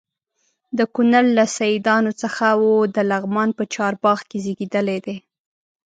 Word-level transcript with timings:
د 0.77 0.79
کونړ 0.95 1.25
له 1.37 1.45
سیدانو 1.57 2.11
څخه 2.21 2.47
و 2.63 2.67
د 2.95 2.97
لغمان 3.11 3.49
په 3.57 3.63
چارباغ 3.73 4.19
کې 4.29 4.37
زیږېدلی 4.45 4.99
دی. 5.05 5.17